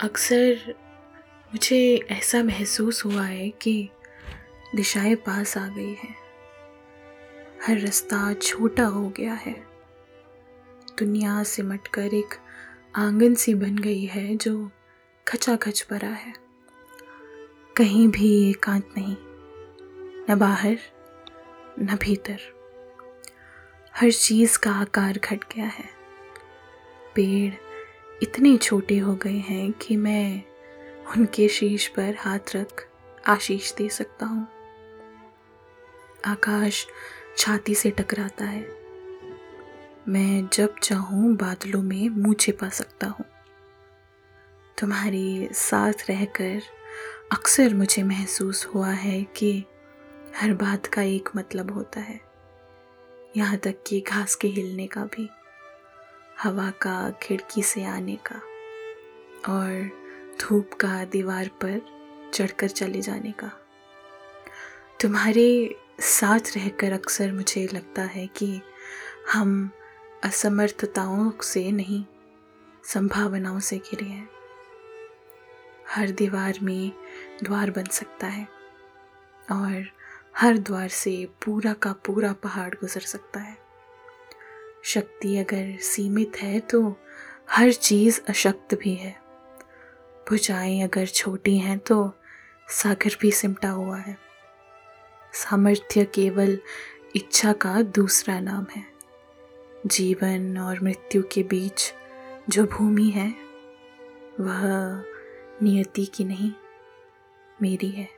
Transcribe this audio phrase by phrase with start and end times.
[0.00, 0.74] अक्सर
[1.54, 3.88] मुझे ऐसा महसूस हुआ है कि
[4.74, 6.16] दिशाएँ पास आ गई हैं।
[7.66, 9.66] हर रास्ता छोटा हो गया है।
[10.98, 12.34] दुनिया सिमट कर एक
[12.96, 14.70] आँगन सी बन गई है जो
[15.28, 16.32] खचाखच भरा है।
[17.76, 19.16] कहीं भी एकांत नहीं,
[20.30, 20.78] न बाहर,
[21.78, 22.38] न भीतर।
[23.96, 25.88] हर चीज़ का आकार घट गया है।
[27.14, 27.65] पेड़
[28.22, 30.42] इतने छोटे हो गए हैं कि मैं
[31.16, 32.88] उनके शीश पर हाथ रख
[33.26, 34.48] आशीष दे सकता हूँ।
[36.24, 36.86] आकाश
[37.38, 38.66] छाती से टकराता है।
[40.08, 43.24] मैं जब चाहूँ बादलों में मुँह छिपा सकता हूँ।
[44.78, 46.62] तुम्हारे साथ रहकर
[47.32, 49.64] अक्सर मुझे महसूस हुआ है कि
[50.36, 52.20] हर बात का एक मतलब होता है।
[53.36, 55.30] यहाँ तक कि घास के हिलने का भी।
[56.42, 58.36] हवा का, खिड़की से आने का
[59.52, 59.90] और
[60.40, 61.80] धूप का दीवार पर
[62.34, 63.50] चढ़कर चले जाने का।
[65.00, 68.60] तुम्हारे साथ रहकर अक्सर मुझे लगता है कि
[69.32, 69.70] हम
[70.24, 72.04] असमर्थताओं से नहीं,
[72.84, 74.28] संभावनाओं से घिरे हैं।
[75.90, 76.92] हर दीवार में
[77.42, 78.48] द्वार बन सकता है
[79.52, 79.86] और
[80.36, 83.65] हर द्वार से पूरा का पूरा पहाड़ गुजर सकता है।
[84.86, 86.96] शक्ति अगर सीमित है तो
[87.50, 89.16] हर चीज़ अशक्त भी है।
[90.28, 92.12] भुजाएँ अगर छोटी हैं तो
[92.68, 94.18] सागर भी सिमटा हुआ है।
[95.32, 96.58] सामर्थ्य केवल
[97.16, 98.84] इच्छा का दूसरा नाम है।
[99.86, 101.92] जीवन और मृत्यु के बीच
[102.48, 103.34] जो भूमि है,
[104.40, 104.62] वह
[105.62, 106.52] नियति की नहीं,
[107.62, 108.08] मेरी है।